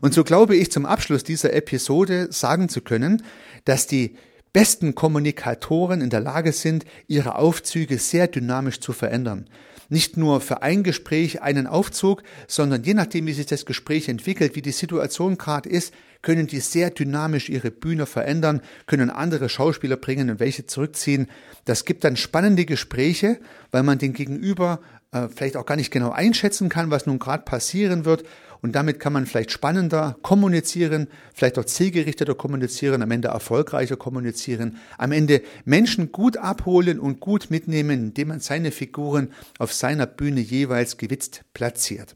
Und 0.01 0.13
so 0.13 0.23
glaube 0.23 0.55
ich 0.55 0.71
zum 0.71 0.85
Abschluss 0.85 1.23
dieser 1.23 1.53
Episode 1.53 2.31
sagen 2.31 2.69
zu 2.69 2.81
können, 2.81 3.23
dass 3.65 3.87
die 3.87 4.15
besten 4.53 4.95
Kommunikatoren 4.95 6.01
in 6.01 6.09
der 6.09 6.21
Lage 6.21 6.53
sind, 6.53 6.85
ihre 7.07 7.35
Aufzüge 7.35 7.97
sehr 7.97 8.27
dynamisch 8.27 8.79
zu 8.79 8.93
verändern 8.93 9.49
nicht 9.89 10.17
nur 10.17 10.39
für 10.41 10.61
ein 10.61 10.83
Gespräch 10.83 11.41
einen 11.41 11.67
Aufzug, 11.67 12.23
sondern 12.47 12.83
je 12.83 12.93
nachdem, 12.93 13.27
wie 13.27 13.33
sich 13.33 13.47
das 13.47 13.65
Gespräch 13.65 14.07
entwickelt, 14.07 14.55
wie 14.55 14.61
die 14.61 14.71
Situation 14.71 15.37
gerade 15.37 15.69
ist, 15.69 15.93
können 16.21 16.47
die 16.47 16.59
sehr 16.59 16.89
dynamisch 16.89 17.49
ihre 17.49 17.71
Bühne 17.71 18.05
verändern, 18.05 18.61
können 18.87 19.09
andere 19.09 19.49
Schauspieler 19.49 19.97
bringen 19.97 20.29
und 20.29 20.39
welche 20.39 20.65
zurückziehen. 20.65 21.27
Das 21.65 21.85
gibt 21.85 22.03
dann 22.03 22.17
spannende 22.17 22.65
Gespräche, 22.65 23.39
weil 23.71 23.83
man 23.83 23.99
den 23.99 24.13
Gegenüber 24.13 24.81
äh, 25.11 25.27
vielleicht 25.33 25.57
auch 25.57 25.65
gar 25.65 25.75
nicht 25.75 25.91
genau 25.91 26.11
einschätzen 26.11 26.69
kann, 26.69 26.91
was 26.91 27.05
nun 27.05 27.19
gerade 27.19 27.43
passieren 27.43 28.05
wird 28.05 28.23
und 28.61 28.75
damit 28.75 28.99
kann 28.99 29.13
man 29.13 29.25
vielleicht 29.25 29.51
spannender 29.51 30.17
kommunizieren, 30.21 31.07
vielleicht 31.33 31.57
auch 31.57 31.65
zielgerichteter 31.65 32.35
kommunizieren, 32.35 33.01
am 33.01 33.11
Ende 33.11 33.29
erfolgreicher 33.29 33.97
kommunizieren, 33.97 34.77
am 34.97 35.11
Ende 35.11 35.41
Menschen 35.65 36.11
gut 36.11 36.37
abholen 36.37 36.99
und 36.99 37.19
gut 37.19 37.49
mitnehmen, 37.49 38.07
indem 38.07 38.29
man 38.29 38.39
seine 38.39 38.71
Figuren 38.71 39.31
auf 39.57 39.73
seiner 39.73 40.05
Bühne 40.05 40.41
jeweils 40.41 40.97
gewitzt 40.97 41.43
platziert. 41.53 42.15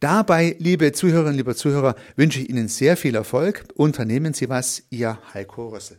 Dabei, 0.00 0.56
liebe 0.58 0.90
Zuhörerinnen, 0.92 1.36
liebe 1.36 1.54
Zuhörer, 1.54 1.94
wünsche 2.16 2.40
ich 2.40 2.50
Ihnen 2.50 2.68
sehr 2.68 2.96
viel 2.96 3.14
Erfolg. 3.14 3.64
Unternehmen 3.74 4.34
Sie 4.34 4.48
was, 4.48 4.82
Ihr 4.90 5.18
Heiko 5.32 5.68
Rössel. 5.68 5.98